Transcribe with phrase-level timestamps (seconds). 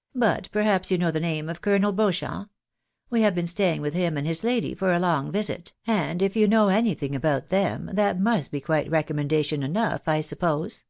[0.28, 2.48] "But per haps you may know the name of Colonel Beauchamp?
[3.10, 6.22] We hav 2 been staying with him and his lady for a long visit, and
[6.22, 10.84] if you know anything about them, that must be quite recommendation enough, I suppose."